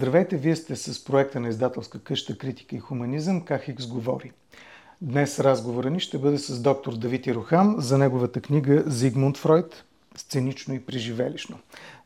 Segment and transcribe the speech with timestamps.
[0.00, 4.32] Здравейте, вие сте с проекта на издателска къща Критика и хуманизъм Как Хикс говори.
[5.00, 9.84] Днес разговора ни ще бъде с доктор Давид Ирохам за неговата книга Зигмунд Фройд
[10.16, 11.58] Сценично и преживелищно.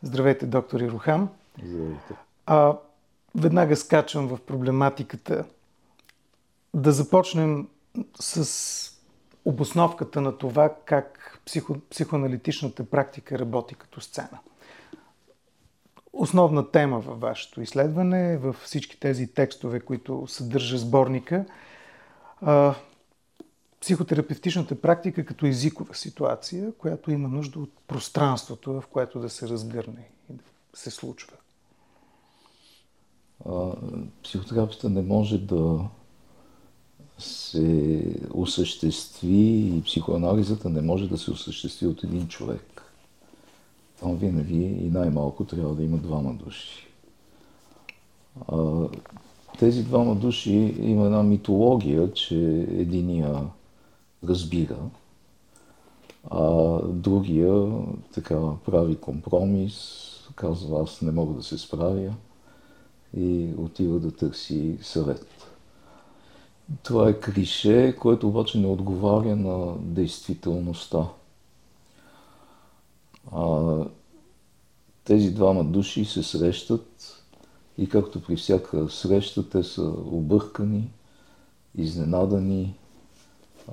[0.02, 1.28] Здравейте, доктор Ирохам.
[1.64, 2.14] Здравейте.
[2.46, 2.76] А,
[3.34, 5.44] веднага скачам в проблематиката.
[6.74, 7.68] Да започнем
[8.20, 8.90] с
[9.44, 14.38] обосновката на това как психо, психоаналитичната практика работи като сцена–
[16.14, 21.44] основна тема във вашето изследване, във всички тези текстове, които съдържа сборника.
[23.80, 30.08] Психотерапевтичната практика като езикова ситуация, която има нужда от пространството, в което да се разгърне
[30.30, 30.42] и да
[30.74, 31.32] се случва.
[34.22, 35.88] психотерапията не може да
[37.18, 38.02] се
[38.34, 42.73] осъществи и психоанализата не може да се осъществи от един човек
[44.00, 46.86] там винаги и най-малко трябва да има двама души.
[48.48, 48.88] А,
[49.58, 52.36] тези двама души има една митология, че
[52.70, 53.40] единия
[54.24, 54.78] разбира,
[56.30, 57.72] а другия
[58.14, 60.00] така прави компромис,
[60.36, 62.14] казва аз не мога да се справя
[63.16, 65.26] и отива да търси съвет.
[66.82, 71.08] Това е крише, което обаче не отговаря на действителността.
[73.34, 73.84] А,
[75.04, 77.22] тези двама души се срещат
[77.78, 80.90] и както при всяка среща, те са объркани,
[81.74, 82.74] изненадани,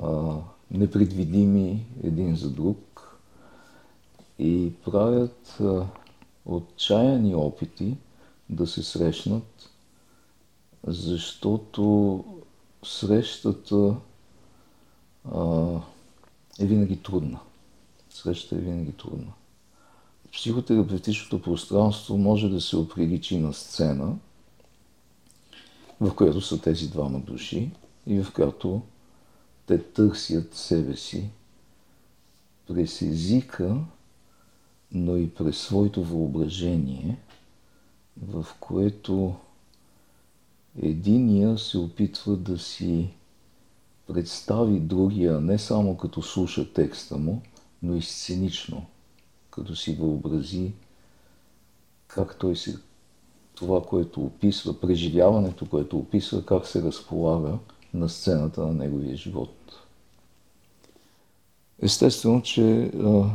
[0.04, 0.36] а,
[0.72, 3.18] непредвидими един за друг
[4.40, 5.86] и правят а,
[6.46, 7.98] отчаяни опити
[8.50, 9.70] да се срещнат,
[10.88, 12.24] защото
[12.84, 13.96] срещата
[15.32, 15.70] а,
[16.60, 17.40] е винаги трудна.
[18.10, 19.34] Срещата е винаги трудна
[20.34, 24.16] психотерапевтичното пространство може да се оприличи на сцена,
[26.02, 27.72] в която са тези двама души
[28.08, 28.82] и в която
[29.66, 31.30] те търсят себе си
[32.68, 33.78] през езика,
[34.92, 37.18] но и през своето въображение,
[38.28, 39.36] в което
[40.82, 43.10] единия се опитва да си
[44.08, 47.42] представи другия не само като слуша текста му,
[47.84, 48.86] но и сценично–
[49.52, 50.74] като си въобрази
[52.14, 52.80] как той се,
[53.56, 57.58] това, което описва, преживяването, което описва, как се разполага
[57.94, 59.56] на сцената на неговия живот.
[61.82, 63.30] Естествено, че а,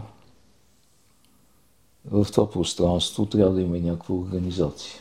[2.04, 5.00] в това пространство трябва да има някаква организация.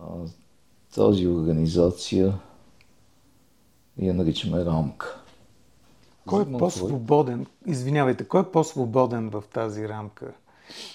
[0.00, 0.06] А,
[0.94, 2.38] тази организация
[3.98, 5.21] я наричаме рамка.
[6.26, 7.46] Кой е по-свободен?
[7.66, 10.32] Извинявайте, кой е по-свободен в тази рамка?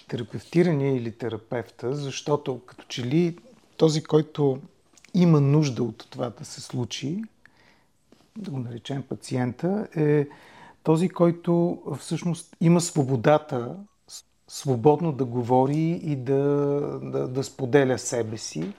[0.08, 1.96] Терапевтирания или терапевта?
[1.96, 3.38] Защото като че ли
[3.78, 4.60] този, който
[5.14, 7.24] има нужда от това да се случи,
[8.38, 10.28] да го наречем пациента, е
[10.84, 13.76] този, който всъщност има свободата
[14.48, 16.34] свободно да говори и да,
[17.04, 18.74] да, да споделя себе си.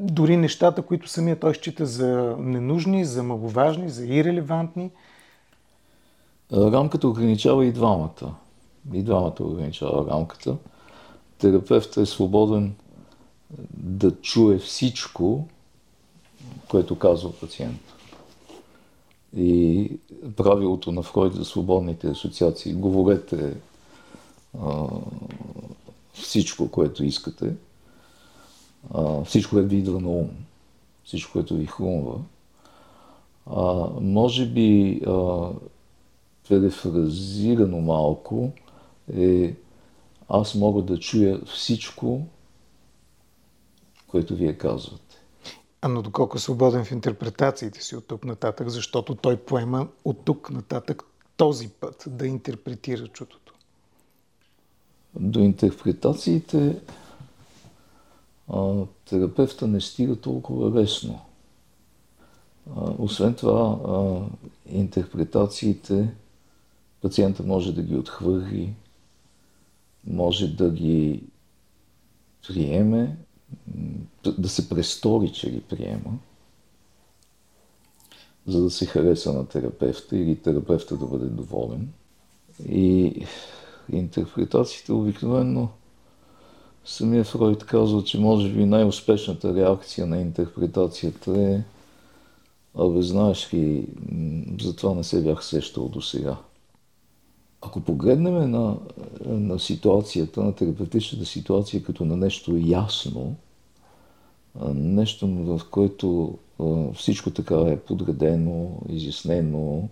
[0.00, 4.90] Дори нещата, които самия той счита за ненужни, за маловажни, за ирелевантни–
[6.52, 8.34] Рамката ограничава и двамата.
[8.92, 10.56] И двамата ограничава рамката.
[11.38, 12.74] Терапевтът е свободен
[13.76, 15.48] да чуе всичко,
[16.68, 17.80] което казва пациент.
[19.36, 19.90] И
[20.36, 23.56] правилото на Фройд за свободните асоциации, говорете
[24.62, 24.86] а,
[26.12, 27.54] всичко, което искате,
[28.94, 30.30] а, всичко, което ви идва на ум,
[31.04, 32.20] всичко, което ви хрумва.
[33.46, 35.48] А, може би а,
[36.48, 38.52] перефразирано малко,
[39.16, 39.54] е
[40.28, 42.26] аз мога да чуя всичко,
[44.06, 45.16] което вие казвате.
[45.82, 50.24] А но доколко е свободен в интерпретациите си от тук нататък, защото той поема от
[50.24, 51.02] тук нататък
[51.36, 53.54] този път да интерпретира чутото?
[55.20, 56.76] До интерпретациите
[58.48, 61.20] а, терапевта не стига толкова лесно.
[62.76, 64.20] А, освен това, а,
[64.66, 66.14] интерпретациите
[67.04, 68.74] Пациента може да ги отхвърли,
[70.06, 71.22] може да ги
[72.48, 73.16] приеме,
[74.38, 76.18] да се престори, че ги приема,
[78.46, 81.92] за да се хареса на терапевта или терапевта да бъде доволен.
[82.68, 83.12] И
[83.92, 85.68] интерпретациите обикновено
[86.84, 91.62] самия Фройд казва, че може би най-успешната реакция на интерпретацията е
[92.74, 93.86] Абе, знаеш ли,
[94.60, 96.36] за това не се бях сещал до сега.
[97.66, 98.76] Ако погледнем на,
[99.26, 103.34] на ситуацията, на терапевтичната ситуация като на нещо ясно,
[104.74, 106.38] нещо, в което
[106.94, 109.88] всичко така е подредено, изяснено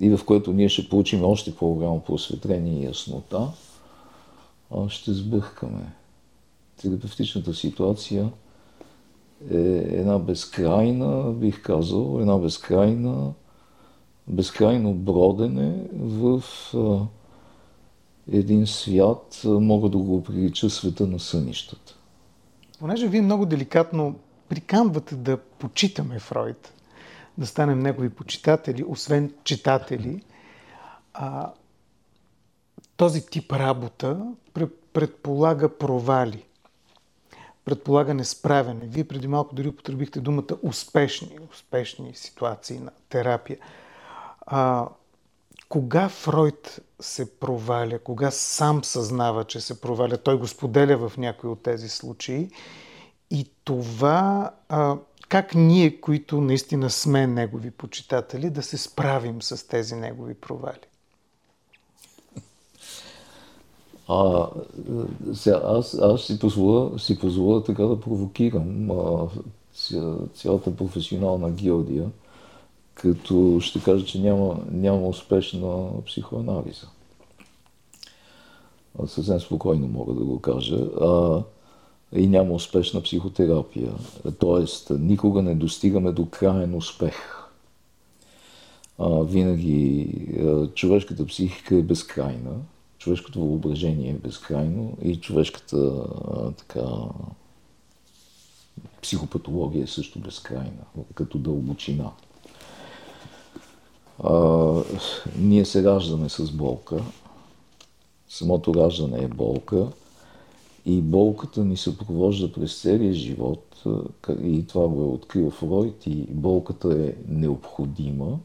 [0.00, 3.48] и в което ние ще получим още по-голямо просветление и яснота,
[4.88, 5.92] ще сбъркаме.
[6.82, 8.30] Терапевтичната ситуация
[9.50, 9.58] е
[9.92, 13.32] една безкрайна, бих казал, една безкрайна,
[14.28, 16.42] безкрайно бродене в
[18.32, 21.98] един свят, мога да го прилича света на сънищата.
[22.78, 24.14] Понеже вие много деликатно
[24.48, 26.72] приканвате да почитаме Фройд,
[27.38, 30.22] да станем негови почитатели, освен читатели,
[31.14, 31.52] а,
[32.96, 34.26] този тип работа
[34.92, 36.44] предполага провали,
[37.64, 38.80] предполага несправяне.
[38.84, 43.58] Вие преди малко дори употребихте думата успешни, успешни ситуации на терапия.
[44.54, 44.88] А,
[45.68, 51.50] кога Фройд се проваля, кога сам съзнава, че се проваля, той го споделя в някои
[51.50, 52.50] от тези случаи.
[53.30, 54.96] И това, а,
[55.28, 60.86] как ние, които наистина сме негови почитатели, да се справим с тези негови провали?
[64.08, 64.48] А,
[65.34, 69.28] сега, аз, аз си позволя, си позволя така да провокирам а,
[70.34, 72.10] цялата професионална гилдия
[72.94, 76.88] като ще кажа, че няма, няма успешна психоанализа.
[79.06, 80.76] Съвсем спокойно мога да го кажа.
[81.00, 81.42] А,
[82.12, 83.92] и няма успешна психотерапия.
[84.38, 87.14] Тоест, никога не достигаме до крайен успех.
[88.98, 90.08] А, винаги
[90.74, 92.52] човешката психика е безкрайна,
[92.98, 96.82] човешкото въображение е безкрайно и човешката а, така,
[99.02, 100.84] психопатология е също безкрайна,
[101.14, 102.10] като дълбочина.
[104.22, 104.82] А,
[105.38, 107.02] ние се раждаме с болка.
[108.28, 109.88] Самото раждане е болка.
[110.86, 113.82] И болката ни се провожда през целия живот.
[114.42, 116.06] И това го е открил Фройд.
[116.06, 118.38] И болката е необходима,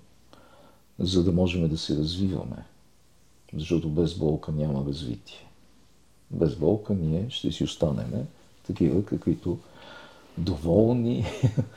[1.00, 2.66] за да можем да се развиваме.
[3.54, 5.48] Защото без болка няма развитие.
[6.32, 8.26] Без болка ние ще си останеме
[8.68, 9.58] такива, каквито
[10.38, 11.26] доволни.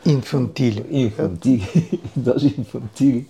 [0.07, 0.85] Инфантили.
[0.91, 1.67] инфантили.
[2.17, 3.27] Даже инфантили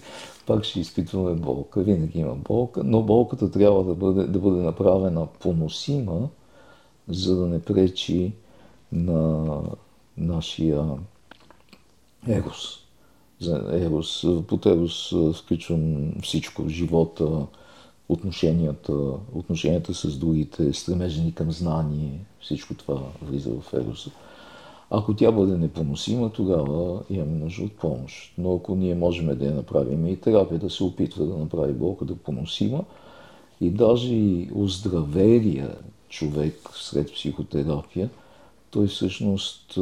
[0.50, 5.26] пак ще изпитваме болка, винаги има болка, но болката трябва да бъде, да бъде направена
[5.26, 6.28] поносима,
[7.08, 8.32] за да не пречи
[8.92, 9.46] на
[10.16, 10.84] нашия
[12.28, 12.78] ерос.
[13.40, 14.26] За ерос.
[14.48, 16.68] Под ерос включвам всичко.
[16.68, 17.46] Живота,
[18.08, 18.92] отношенията,
[19.34, 22.20] отношенията с другите, стремежени към знание.
[22.40, 24.10] Всичко това влиза в ероса.
[24.90, 28.34] Ако тя бъде непоносима, тогава имаме нужда от помощ.
[28.38, 32.84] Но ако ние можем да я направим и терапията се опитва да направи болката поносима
[33.60, 35.76] и даже и оздравелия
[36.08, 38.10] човек сред психотерапия,
[38.70, 39.78] той всъщност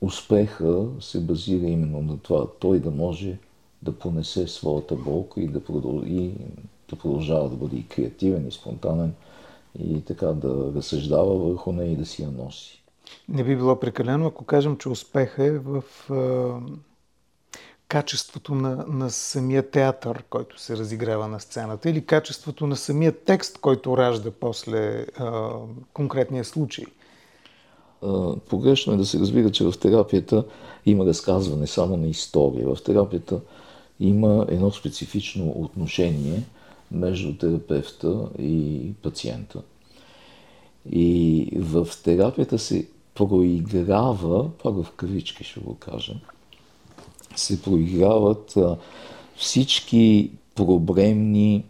[0.00, 2.46] успеха се базира именно на това.
[2.60, 3.38] Той да може
[3.82, 6.30] да понесе своята болка и да, продължи,
[6.90, 9.14] да продължава да бъде и креативен, и спонтанен,
[9.78, 12.81] и така да разсъждава върху нея и да си я носи.
[13.28, 16.60] Не би било прекалено, ако кажем, че успеха е в а,
[17.88, 23.58] качеството на, на самия театър, който се разиграва на сцената, или качеството на самия текст,
[23.58, 25.50] който ражда после а,
[25.92, 26.84] конкретния случай.
[28.48, 30.44] Погрешно е да се разбира, че в терапията
[30.86, 32.74] има разказване само на история.
[32.74, 33.40] В терапията
[34.00, 36.42] има едно специфично отношение
[36.92, 39.62] между терапевта и пациента.
[40.90, 46.14] И в терапията се проиграва, пак в кавички ще го кажа,
[47.36, 48.58] се проиграват
[49.36, 51.64] всички проблемни,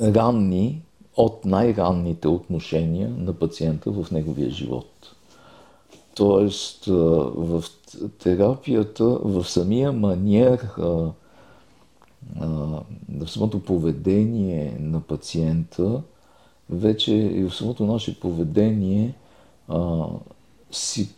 [0.00, 0.80] ранни,
[1.16, 5.14] от най-ранните отношения на пациента в неговия живот.
[6.14, 7.64] Тоест, в
[8.18, 10.68] терапията, в самия маниер,
[13.08, 16.02] в самото поведение на пациента,
[16.70, 19.14] вече и в самото наше поведение
[19.68, 20.06] а,
[20.70, 21.14] си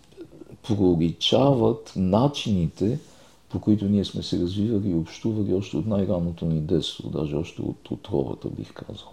[0.62, 2.98] проличават начините,
[3.48, 7.62] по които ние сме се развивали и общували още от най-ранното ни детство, даже още
[7.62, 9.08] от отровата, бих казал.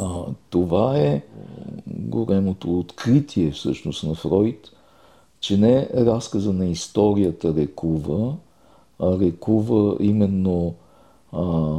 [0.00, 1.22] А, това е
[1.86, 4.70] големото откритие всъщност на Фройд,
[5.40, 8.36] че не разказа на историята рекува,
[8.98, 10.74] а рекува именно
[11.32, 11.74] а,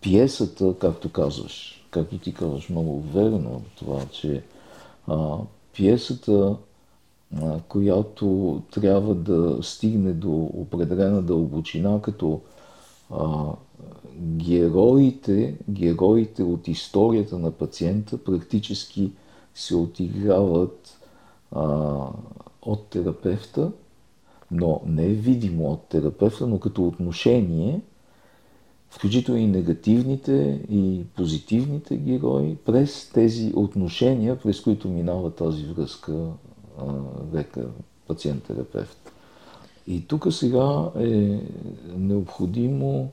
[0.00, 4.42] пиесата, както казваш, както ти казваш много верно, това, че
[5.06, 5.38] а,
[5.72, 6.56] пиесата,
[7.42, 12.40] а, която трябва да стигне до определена дълбочина, като
[13.10, 13.44] а,
[14.20, 19.12] героите, героите от историята на пациента практически
[19.54, 20.98] се отиграват
[21.52, 21.96] а,
[22.62, 23.72] от терапевта,
[24.50, 27.80] но не е видимо от терапевта, но като отношение,
[28.92, 36.26] включително и негативните и позитивните герои, през тези отношения, през които минава тази връзка
[37.34, 37.66] лекар,
[38.08, 39.12] пациент-терапевт.
[39.86, 41.40] И тук сега е
[41.96, 43.10] необходимо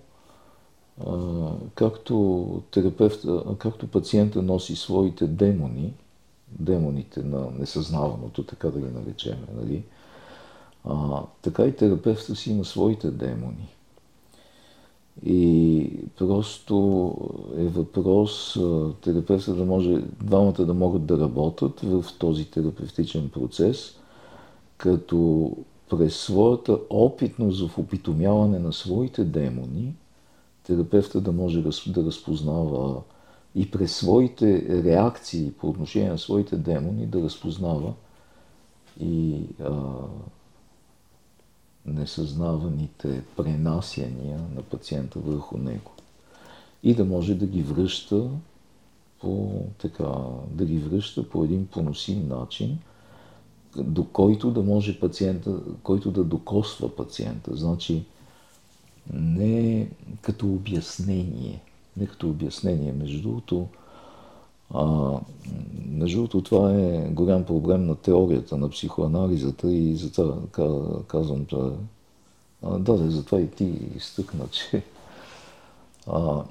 [1.75, 5.93] както, терапевта, както пациента носи своите демони,
[6.59, 9.83] демоните на несъзнаваното, така да ги наречем, нали?
[10.85, 13.78] а, така и терапевта си има своите демони.
[15.25, 17.13] И просто
[17.57, 18.59] е въпрос
[19.01, 23.95] терапевта да може, двамата да могат да работят в този терапевтичен процес,
[24.77, 25.51] като
[25.89, 29.95] през своята опитност в опитомяване на своите демони,
[30.63, 33.01] терапевта да може да разпознава
[33.55, 37.93] и през своите реакции по отношение на своите демони да разпознава
[38.99, 39.71] и а,
[41.85, 45.91] несъзнаваните пренасяния на пациента върху него.
[46.83, 48.29] И да може да ги връща
[49.21, 50.09] по, така,
[50.51, 52.79] да ги връща по един поносим начин,
[53.77, 57.55] до който да може пациента, който да докосва пациента.
[57.55, 58.03] Значи,
[59.13, 59.89] не
[60.21, 61.61] като обяснение,
[61.97, 62.91] не като обяснение.
[62.91, 63.67] Между другото,
[64.73, 65.13] а,
[65.85, 70.35] между другото, това е голям проблем на теорията на психоанализата и затова
[71.07, 71.45] казвам.
[71.53, 73.63] А, да, да, затова и ти
[73.95, 74.83] изтъкна, че
[76.07, 76.43] а,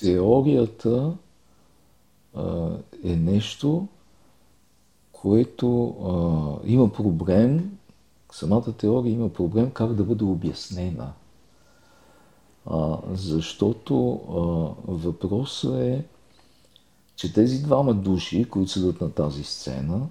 [0.00, 1.12] теорията
[2.34, 2.70] а,
[3.04, 3.88] е нещо,
[5.12, 7.78] което а, има проблем,
[8.32, 11.12] самата теория има проблем как да бъде обяснена.
[12.66, 16.04] А, защото а, въпросът е,
[17.16, 20.06] че тези двама души, които седат на тази сцена,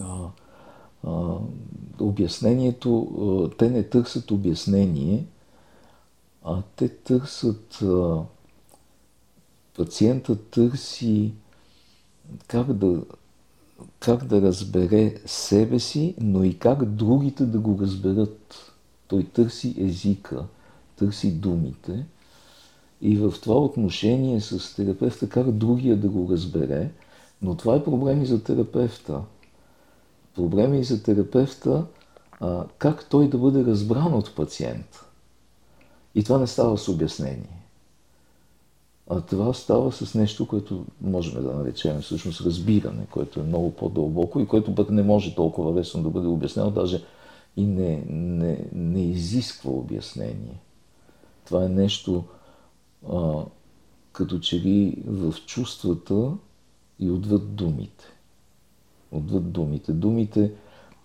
[0.00, 0.28] а,
[1.04, 1.36] а,
[2.00, 3.08] обяснението,
[3.52, 5.26] а, те не търсят обяснение,
[6.44, 8.22] а те търсят, а,
[9.76, 11.32] пациента търси
[12.46, 13.02] как да,
[14.00, 18.72] как да разбере себе си, но и как другите да го разберат.
[19.08, 20.44] Той търси езика,
[20.96, 22.06] търси думите–
[23.02, 26.90] и в това отношение с терапевта как другия да го разбере,
[27.42, 29.20] но това е проблем и за терапевта.
[30.34, 31.86] Проблем е и за терапевта
[32.40, 35.04] а, как той да бъде разбран от пациента.
[36.14, 37.62] И това не става с обяснение.
[39.10, 44.40] А това става с нещо, което можем да наречем всъщност разбиране, което е много по-дълбоко
[44.40, 47.04] и което пък не може толкова лесно да бъде обяснено, даже
[47.56, 50.60] и не, не, не изисква обяснение.
[51.44, 52.24] Това е нещо,
[53.10, 53.44] а,
[54.12, 56.32] като че ли в чувствата
[56.98, 58.04] и отвъд думите.
[59.12, 59.92] Отвъд думите.
[59.92, 60.52] Думите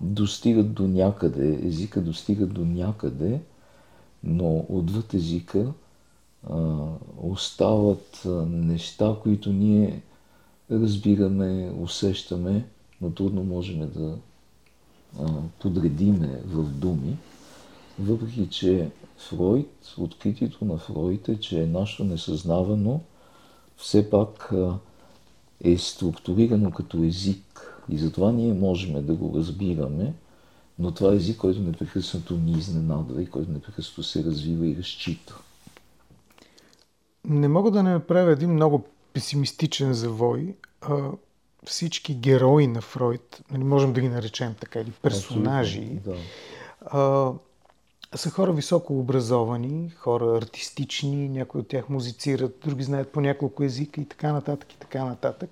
[0.01, 3.41] достигат до някъде, езика достига до някъде,
[4.23, 5.73] но отвъд езика
[6.49, 6.85] а,
[7.21, 10.01] остават неща, които ние
[10.71, 12.65] разбираме, усещаме,
[13.01, 14.17] но трудно можем да
[15.19, 15.25] а,
[15.59, 17.17] подредиме в думи,
[17.99, 23.01] въпреки че Фройд, откритието на Фройд е, че нашето несъзнавано
[23.77, 24.53] все пак
[25.63, 27.73] е структурирано като език.
[27.89, 30.13] И затова ние можем да го разбираме,
[30.79, 35.39] но това е език, който непрекъснато ни изненадва и който непрекъснато се развива и разчита.
[37.25, 40.55] Не мога да не направя един много песимистичен завой.
[40.81, 41.11] А,
[41.65, 46.15] всички герои на Фройд, нали, можем да ги наречем така, или персонажи, да.
[46.81, 47.31] а,
[48.15, 54.01] са хора високо образовани, хора артистични, някои от тях музицират, други знаят по няколко езика
[54.01, 55.49] и така нататък и така нататък.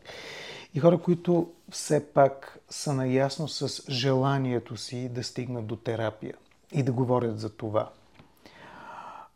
[0.74, 6.35] И хора, които все пак са наясно с желанието си да стигнат до терапия
[6.71, 7.89] и да говорят за това.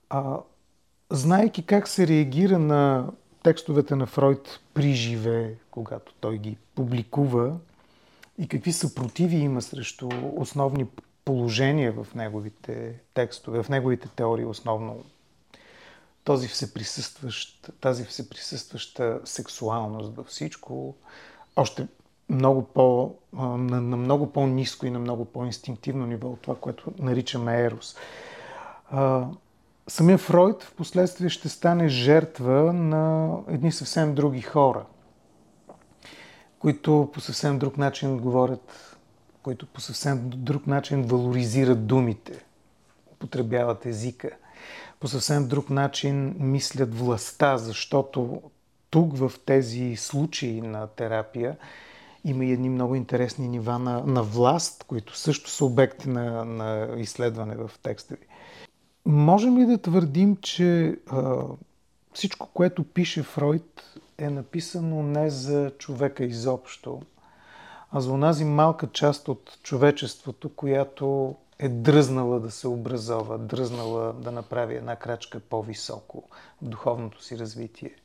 [0.09, 0.37] А,
[1.09, 3.11] знайки как се реагира на
[3.43, 7.55] текстовете на Фройд при живе, когато той ги публикува
[8.37, 10.85] и какви съпротиви има срещу основни
[11.29, 15.03] положение в неговите текстове, в неговите теории основно
[16.23, 20.95] този всеприсъстващ, тази всеприсъстваща сексуалност във всичко,
[21.55, 21.87] още
[22.29, 27.61] много по, на, на много по-низко и на много по-инстинктивно ниво от това, което наричаме
[27.61, 27.95] ерос.
[29.87, 34.85] Самия Фройд в последствие ще стане жертва на едни съвсем други хора,
[36.59, 38.88] които по съвсем друг начин говорят
[39.49, 42.45] които по съвсем друг начин валоризират думите,
[43.11, 44.29] употребяват езика,
[44.99, 48.41] по съвсем друг начин мислят властта, защото
[48.89, 51.57] тук в тези случаи на терапия
[52.25, 56.87] има и едни много интересни нива на, на власт, които също са обекти на, на
[56.97, 58.25] изследване в текста ви.
[59.05, 61.43] Можем ли да твърдим, че а,
[62.13, 67.01] всичко, което пише Фройд, е написано не за човека изобщо,
[67.91, 74.31] а за онази малка част от човечеството, която е дръзнала да се образова, дръзнала да
[74.31, 76.23] направи една крачка по-високо
[76.61, 77.95] в духовното си развитие.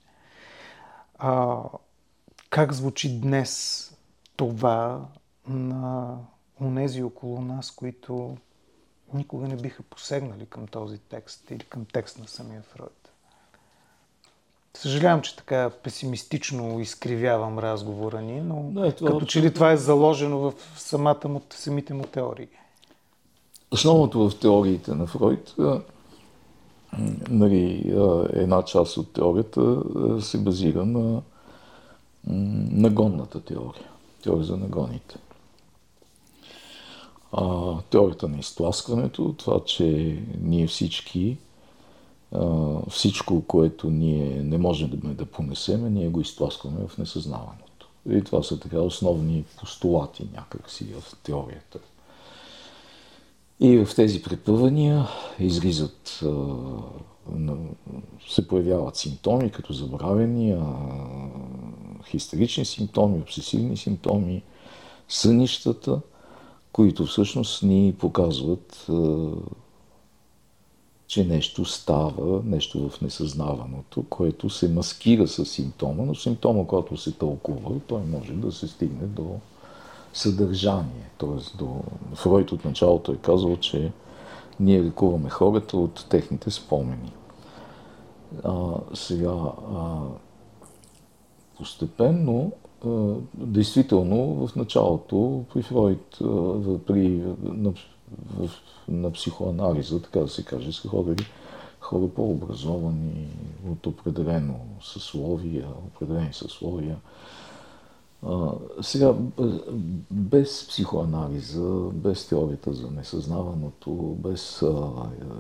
[1.18, 1.62] А,
[2.50, 3.90] как звучи днес
[4.36, 5.06] това
[5.48, 6.16] на
[6.60, 8.36] онези около нас, които
[9.14, 13.03] никога не биха посегнали към този текст или към текст на самия Фройд?
[14.76, 19.76] Съжалявам, че така песимистично изкривявам разговора ни, но не, това, като че ли това е
[19.76, 22.48] заложено в самата му, самите му теории.
[23.70, 25.54] Основното в теориите на Фройд,
[27.30, 27.94] нали,
[28.32, 29.82] една част от теорията
[30.20, 31.22] се базира на
[32.70, 33.88] нагонната теория.
[34.22, 35.16] Теория за нагоните.
[37.32, 41.38] А, теорията на изтласкването, това, че ние всички
[42.90, 47.88] всичко, което ние не можем да, понесеме, ние го изтласкваме в несъзнаваното.
[48.10, 51.78] И това са така основни постулати някакси в теорията.
[53.60, 56.24] И в тези препъвания излизат,
[58.28, 60.56] се появяват симптоми, като забравени,
[62.06, 64.42] хистерични симптоми, обсесивни симптоми,
[65.08, 66.00] сънищата,
[66.72, 68.86] които всъщност ни показват
[71.14, 77.12] че нещо става, нещо в несъзнаваното, което се маскира с симптома, но симптома, който се
[77.12, 79.36] тълкува, той може да се стигне до
[80.12, 81.10] съдържание.
[81.18, 81.80] Тоест, до...
[82.14, 83.92] Фройд от началото е казал, че
[84.60, 87.12] ние лекуваме хората от техните спомени.
[88.44, 89.34] А, сега,
[89.74, 90.00] а,
[91.58, 92.52] постепенно,
[92.86, 97.22] а, действително, в началото при Фройд, а, при,
[98.36, 98.50] в
[98.88, 101.26] на психоанализа, така да се каже, са ходили
[101.80, 103.28] хора по-образовани
[103.70, 106.96] от определено съсловия, определени съсловия.
[108.82, 109.14] Сега,
[110.10, 114.90] без психоанализа, без теорията за несъзнаваното, без а,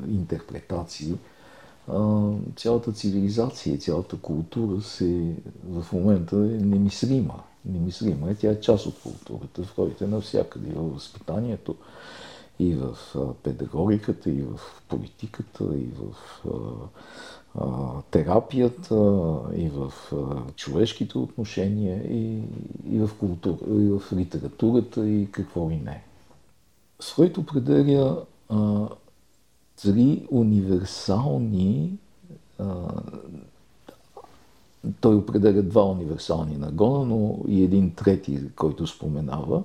[0.08, 1.14] интерпретации,
[1.88, 5.34] а, цялата цивилизация, цялата култура се
[5.70, 7.42] в момента е немислима.
[7.64, 11.76] Немислима е, тя е част от културата, в който е навсякъде, в възпитанието,
[12.58, 12.96] и в
[13.42, 16.14] педагогиката, и в политиката, и в
[18.10, 18.94] терапията,
[19.56, 19.92] и в
[20.56, 22.42] човешките отношения, и,
[22.92, 26.04] и, в, култура, и в литературата, и какво и не.
[27.02, 28.24] Фройд определя
[29.82, 31.98] три универсални
[32.58, 32.74] а,
[35.00, 39.62] той определя два универсални нагона, но и един трети, който споменава.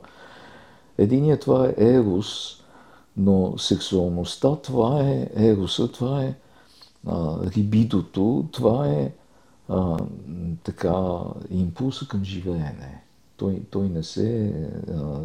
[0.97, 2.58] Единият това е Ерус,
[3.19, 6.35] но сексуалността, това е ероса, това е
[7.07, 9.11] а, рибидото, това е
[9.69, 9.97] а,
[10.63, 13.03] така импулса към живеене.
[13.37, 14.53] Той, той не се...
[14.93, 15.21] А,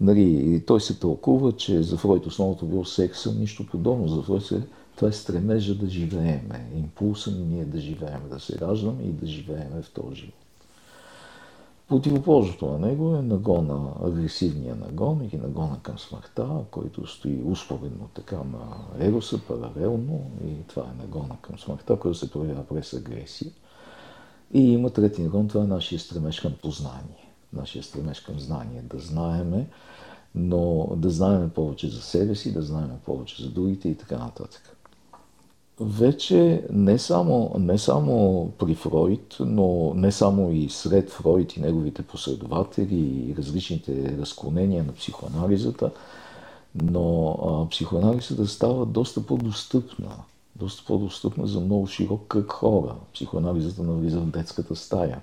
[0.00, 4.08] нали, той се тълкува, че за Фройд основното било секса, нищо подобно.
[4.08, 4.62] За Фройд се,
[4.96, 6.70] това е стремежа да живееме.
[6.76, 10.49] Импулса ни ние да живееме, да се раждаме и да живееме в този живот.
[11.90, 18.36] Противоположното на него е нагона, агресивния нагон или нагона към смъртта, който стои успоредно така
[18.36, 18.76] на
[19.06, 23.50] ероса, паралелно и това е нагона към смъртта, който се проявява през агресия.
[24.52, 27.32] И има трети нагон, това е нашия стремеж към познание.
[27.52, 29.68] Нашия стремеж към знание, да знаеме,
[30.34, 34.79] но да знаеме повече за себе си, да знаеме повече за другите и така нататък
[35.80, 42.02] вече не само, не само при Фройд, но не само и сред Фройд и неговите
[42.02, 45.90] последователи и различните разклонения на психоанализата,
[46.74, 50.10] но а, психоанализата става доста по-достъпна.
[50.56, 52.94] Доста по-достъпна за много широк кръг хора.
[53.14, 55.20] Психоанализата навлиза в детската стая.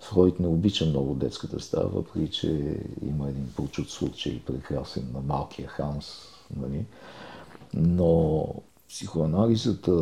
[0.00, 5.68] Фройд не обича много детската стая, въпреки че има един прочут случай, прекрасен на малкия
[5.68, 6.18] Ханс.
[6.56, 6.84] Нали?
[7.74, 8.46] Но
[8.90, 9.92] психоанализата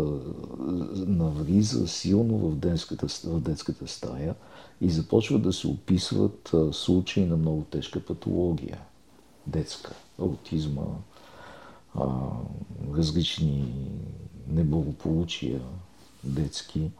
[1.06, 4.34] навлиза силно в детската, в детската стая
[4.80, 8.78] и започва да се описват случаи на много тежка патология.
[9.46, 10.82] Детска, аутизма,
[11.94, 12.06] а,
[12.94, 13.74] различни
[14.48, 15.60] неблагополучия
[16.24, 16.90] детски.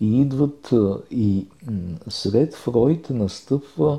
[0.00, 0.74] И идват
[1.10, 1.46] и
[2.08, 3.98] сред Фройд настъпва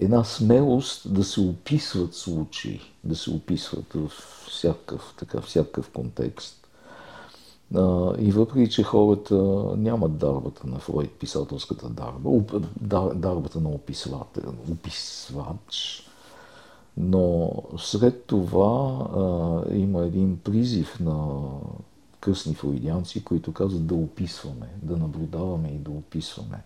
[0.00, 4.08] една смелост да се описват случаи, да се описват в
[4.48, 6.66] всякакъв, така, всякакъв контекст.
[8.18, 9.34] и въпреки, че хората
[9.76, 12.30] нямат дарбата на Фройд, писателската дарба,
[13.14, 16.06] дарбата на описвател, описвач,
[16.96, 21.40] но след това а, има един призив на
[22.20, 26.62] късни флоидианци, които казват да описваме, да наблюдаваме и да описваме.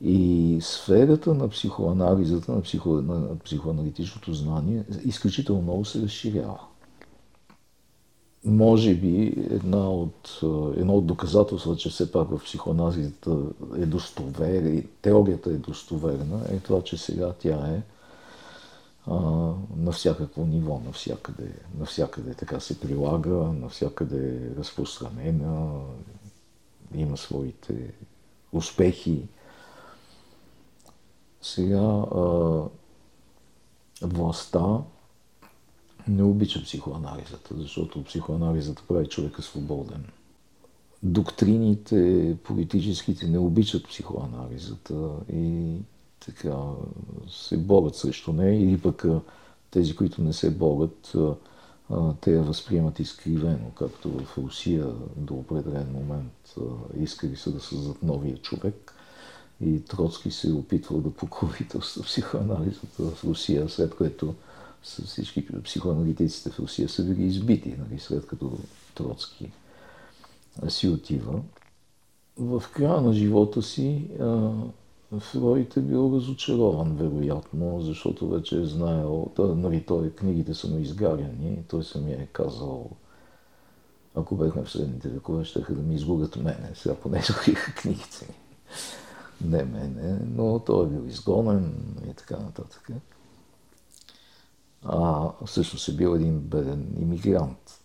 [0.00, 6.60] И сферата на психоанализата, на, психо, на психоаналитичното знание изключително много се разширява.
[8.44, 10.40] Може би една от,
[10.76, 13.36] едно от доказателства, че все пак в психоанализата
[13.76, 17.82] е достоверна, теорията е достоверна, е това, че сега тя е
[19.06, 19.14] а,
[19.76, 25.80] на всякакво ниво, навсякъде, навсякъде така се прилага, навсякъде е разпространена,
[26.94, 27.94] има своите
[28.52, 29.22] успехи.
[31.46, 32.62] Сега а,
[34.02, 34.78] властта
[36.08, 40.04] не обича психоанализата, защото психоанализата прави човека свободен.
[41.02, 45.74] Доктрините, политическите не обичат психоанализата и
[46.20, 46.56] така
[47.30, 49.04] се борят срещу нея или пък
[49.70, 51.12] тези, които не се борят,
[52.20, 56.54] те я възприемат изкривено, както в Русия до определен момент
[56.98, 58.95] искали са да създадат новия човек
[59.60, 64.34] и Троцки се е опитвал да покровителства психоанализата в Русия, след което
[64.82, 68.58] всички психоаналитиците в Русия са били избити, нали, след като
[68.94, 69.50] Троцки
[70.68, 71.40] си отива.
[72.38, 74.08] В края на живота си
[75.20, 80.78] Фройд е бил разочарован, вероятно, защото вече е знаел, да, нали, той, книгите са му
[80.78, 82.90] изгаряни, той самия е казал,
[84.14, 88.34] ако бехме в средните векове, ще да ми изгубят мене, сега поне изгубиха книгите ми.
[89.40, 91.74] Не мене, но той е бил изгонен
[92.10, 92.88] и така нататък.
[94.84, 97.80] А, всъщност е бил един беден иммигрант,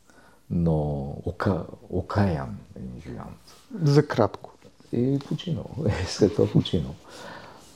[0.50, 3.56] но ока, окаян иммигрант.
[3.84, 4.52] За кратко
[4.94, 5.70] е починал.
[5.88, 6.96] Е, след това починал.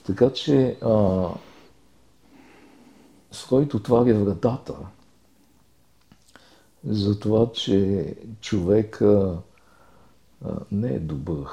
[0.06, 1.28] Така че а,
[3.34, 4.76] Фройд отваря вратата
[6.88, 9.38] за това, че човека
[10.46, 11.48] а, не е добър.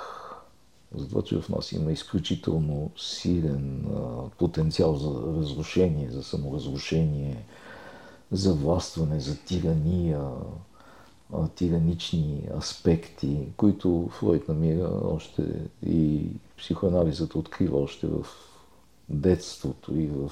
[0.96, 7.44] За това, че в нас има изключително силен а, потенциал за разрушение, за саморазрушение,
[8.32, 10.20] за властване, за тирания,
[11.54, 15.42] тиранични аспекти, които Фройд намира още
[15.86, 16.26] и
[16.58, 18.26] психоанализът открива още в
[19.08, 20.30] детството и в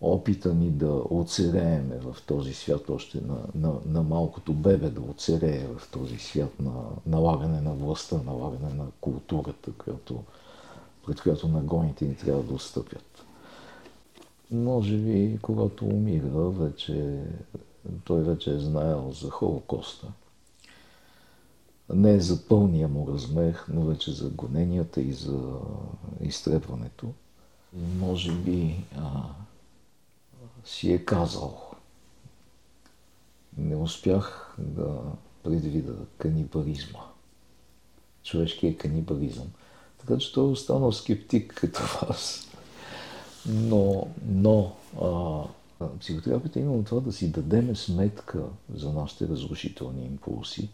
[0.00, 5.66] опита ни да оцерееме в този свят, още на, на, на малкото бебе да оцерее
[5.66, 6.72] в този свят на
[7.06, 10.22] налагане на властта, налагане на културата, която,
[11.06, 13.24] пред която нагоните ни трябва да отстъпят.
[14.50, 17.24] Може би, когато умира, вече
[18.04, 20.06] той вече е знаел за Холокоста.
[21.94, 25.38] Не за пълния му размер, но вече за гоненията и за
[26.20, 27.06] изтребването.
[27.98, 29.22] Може би а,
[30.64, 31.70] си е казал.
[33.56, 35.00] Не успях да
[35.42, 37.00] предвида канибализма.
[38.22, 39.46] Човешкият канибализъм.
[39.98, 42.48] Така че той е останал скептик като вас.
[43.46, 45.42] Но, но а,
[46.00, 48.44] Психотерапията е това да си дадеме сметка
[48.74, 50.68] за нашите разрушителни импулси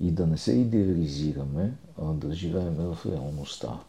[0.00, 3.80] и да не се идеализираме, а да живеем в реалността.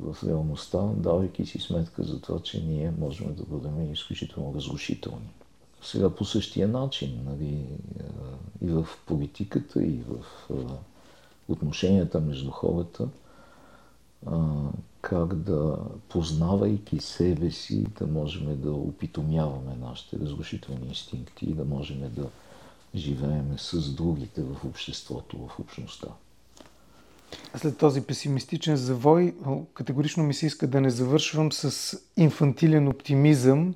[0.00, 5.28] В реалността, давайки си сметка за това, че ние можем да бъдем изключително разрушителни.
[5.82, 7.64] Сега по същия начин, нали,
[8.62, 10.24] и в политиката, и в
[11.48, 13.08] отношенията между хората,
[15.00, 15.78] как да,
[16.08, 22.28] познавайки себе си, да можем да опитомяваме нашите разрушителни инстинкти и да можем да
[22.94, 26.08] живеем с другите в обществото, в общността.
[27.56, 29.34] След този песимистичен завой,
[29.74, 33.74] категорично ми се иска да не завършвам с инфантилен оптимизъм,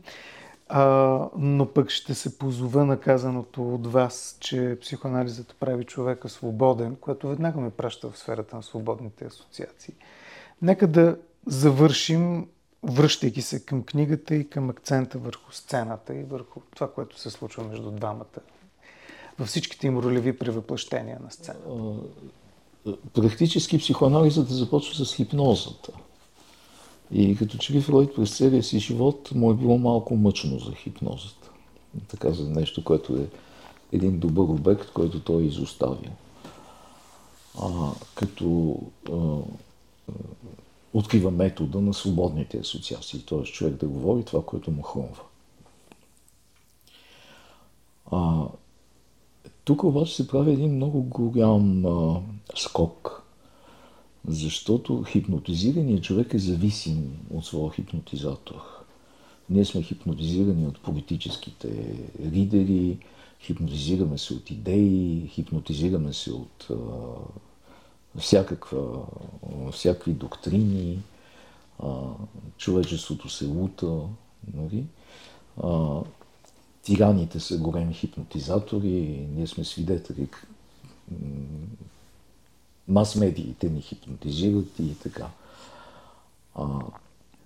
[0.68, 6.96] а, но пък ще се позова на казаното от вас, че психоанализата прави човека свободен,
[6.96, 9.94] което веднага ме праща в сферата на свободните асоциации.
[10.62, 12.48] Нека да завършим,
[12.82, 17.64] връщайки се към книгата и към акцента върху сцената и върху това, което се случва
[17.64, 18.40] между двамата
[19.38, 21.68] във всичките им ролеви превъплъщения на сцената.
[23.14, 25.92] Практически психоанализата започва с хипнозата.
[27.12, 30.74] И като че ли Фройд през целия си живот му е било малко мъчно за
[30.74, 31.50] хипнозата.
[32.08, 33.26] Така за нещо, което е
[33.92, 36.10] един добър обект, който той е изоставил.
[37.62, 38.76] А, като
[39.12, 39.36] а,
[40.94, 43.42] открива метода на свободните асоциации, т.е.
[43.42, 45.22] човек да говори това, което му хрумва.
[48.10, 48.44] А,
[49.64, 52.20] Тук обаче се прави един много голям а,
[52.56, 53.22] скок,
[54.28, 58.60] защото хипнотизираният човек е зависим от своя хипнотизатор.
[59.50, 62.98] Ние сме хипнотизирани от политическите лидери,
[63.40, 66.74] хипнотизираме се от идеи, хипнотизираме се от а,
[68.18, 69.06] всякаква,
[69.72, 70.98] всякакви доктрини,
[71.82, 71.88] а,
[72.56, 74.00] човечеството се лута,
[74.54, 74.84] нали?
[75.62, 76.00] а,
[76.82, 80.28] тираните са големи хипнотизатори, ние сме свидетели,
[82.90, 85.26] мас-медиите ни хипнотизират и така.
[86.54, 86.66] А,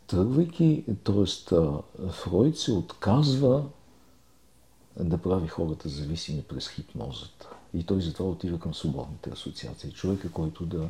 [0.07, 1.55] тръгвайки, т.е.
[2.11, 3.65] Фройд се отказва
[5.01, 7.49] да прави хората зависими през хипнозата.
[7.75, 9.93] И той затова отива към свободните асоциации.
[9.93, 10.89] Човека, който да,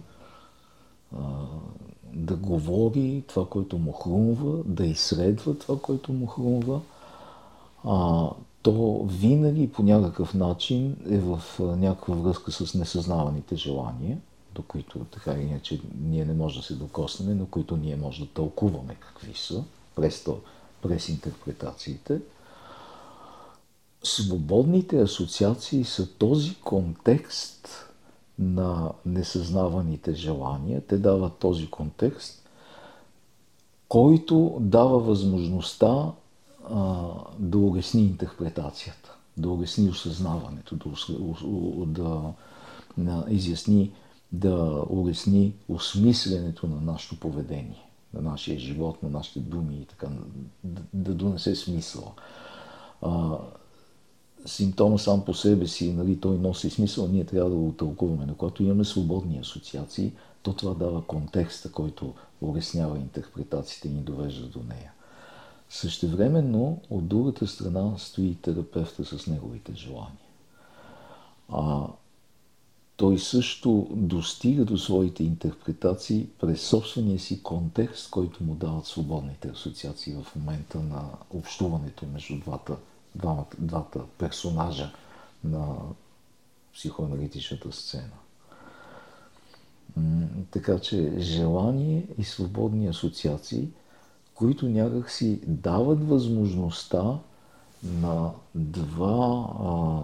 [2.12, 6.81] да говори това, което му хрумва, да изследва това, което му хрумва,
[7.85, 8.29] а,
[8.62, 14.19] то винаги по някакъв начин е в някаква връзка с несъзнаваните желания,
[14.55, 18.33] до които така иначе ние не можем да се докоснем, но които ние можем да
[18.33, 19.64] тълкуваме какви са
[19.95, 20.40] през, то,
[20.83, 22.21] през интерпретациите.
[24.03, 27.69] Свободните асоциации са този контекст
[28.38, 30.83] на несъзнаваните желания.
[30.87, 32.49] Те дават този контекст,
[33.88, 36.12] който дава възможността
[36.71, 37.05] а,
[37.38, 40.93] да улесни интерпретацията, да улесни осъзнаването, да,
[41.87, 42.33] да,
[42.99, 43.93] да изясни,
[44.35, 50.09] да улесни осмисленето на нашето поведение, на нашия живот, на нашите думи и така,
[50.64, 52.14] да, да донесе смисъл.
[54.47, 58.27] Симптома сам по себе си, нали, той носи смисъл, ние трябва да го тълкуваме.
[58.27, 64.47] Но когато имаме свободни асоциации, то това дава контекста, който улеснява интерпретациите и ни довежда
[64.47, 64.92] до нея.
[65.68, 70.18] Същевременно, от другата страна стои терапевта с неговите желания.
[71.49, 71.87] А,
[72.96, 80.14] той също достига до своите интерпретации през собствения си контекст, който му дават свободните асоциации
[80.14, 82.76] в момента на общуването между двата,
[83.14, 84.92] двамата, двата персонажа
[85.44, 85.76] на
[86.74, 88.11] психоаналитичната сцена.
[90.50, 93.68] Така че желание и свободни асоциации–
[94.35, 97.18] които някак си дават възможността
[97.83, 100.02] на два, а,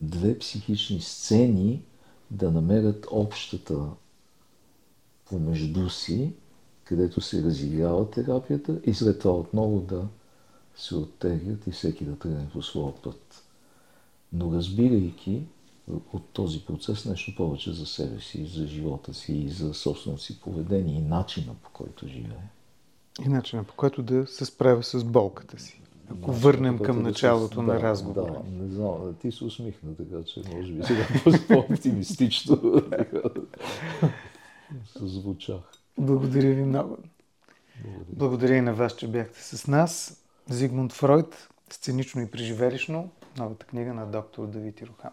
[0.00, 1.82] две психични сцени
[2.30, 3.86] да намерят общата
[5.24, 6.32] помежду си,
[6.84, 10.08] където се разиграва терапията и след това отново да
[10.76, 13.44] се оттеглят и всеки да тръгне по своя път.
[14.32, 15.42] Но разбирайки
[16.12, 20.40] от този процес нещо повече за себе си, за живота си и за собственото си
[20.40, 22.48] поведение и начина по който живее.
[23.26, 25.80] И начина по който да се справя с болката си.
[26.12, 28.32] Ако върнем към началото да, на разговора.
[28.32, 31.06] Да, не знам, ти се усмихна, така че може би сега
[31.48, 32.82] по-оптимистично
[35.00, 35.60] звучах.
[35.98, 36.98] Благодаря ви много.
[37.84, 38.04] Благодаря.
[38.12, 40.22] Благодаря и на вас, че бяхте с нас.
[40.48, 45.12] Зигмунд Фройд, сценично и преживелищно, новата книга на доктор Давид Ирохан.